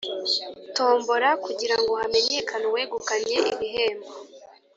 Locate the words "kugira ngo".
1.45-1.91